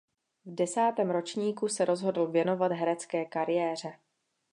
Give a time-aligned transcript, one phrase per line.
[0.45, 3.93] V desátém ročníku se rozhodl věnovat herecké kariéře.